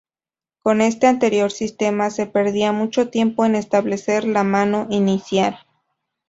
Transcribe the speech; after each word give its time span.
Con 0.63 0.81
este 0.81 1.05
anterior 1.05 1.51
sistema 1.51 2.09
se 2.09 2.25
perdía 2.25 2.71
mucho 2.71 3.09
tiempo 3.11 3.45
en 3.45 3.53
establecer 3.53 4.23
la 4.23 4.43
mano 4.43 4.87
inicial. 4.89 5.59